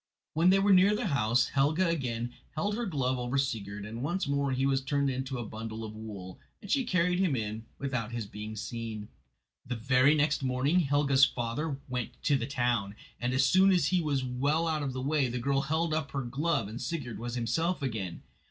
When 0.33 0.49
they 0.49 0.57
were 0.57 0.73
near 0.73 0.95
the 0.95 1.05
house 1.05 1.49
Helga 1.49 1.87
again 1.87 2.33
held 2.55 2.75
her 2.75 2.87
glove 2.87 3.19
over 3.19 3.37
Sigurd, 3.37 3.85
and 3.85 4.01
once 4.01 4.27
more 4.27 4.51
he 4.51 4.65
was 4.65 4.81
turned 4.81 5.11
into 5.11 5.37
a 5.37 5.45
bundle 5.45 5.83
of 5.83 5.95
wool, 5.95 6.39
and 6.59 6.71
she 6.71 6.85
carried 6.85 7.19
him 7.19 7.35
in 7.35 7.65
without 7.77 8.11
his 8.11 8.25
being 8.25 8.55
seen. 8.55 9.09
Very 9.67 10.09
early 10.13 10.15
next 10.17 10.41
morning 10.41 10.79
Helga's 10.79 11.25
father 11.25 11.77
went 11.87 12.13
to 12.23 12.35
the 12.35 12.47
town, 12.47 12.95
and 13.19 13.31
as 13.31 13.45
soon 13.45 13.71
as 13.71 13.89
he 13.89 14.01
was 14.01 14.23
well 14.23 14.67
out 14.67 14.81
of 14.81 14.93
the 14.93 15.03
way 15.03 15.27
the 15.29 15.37
girl 15.37 15.61
held 15.61 15.93
up 15.93 16.09
her 16.13 16.23
glove 16.23 16.67
and 16.67 16.81
Sigurd 16.81 17.19
was 17.19 17.35
himself 17.35 17.83
again. 17.83 18.23